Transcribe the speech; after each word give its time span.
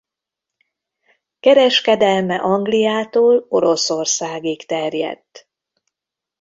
Kereskedelme 1.39 2.35
Angliától 2.35 3.45
Oroszországig 3.49 4.65
terjedt. 4.65 5.49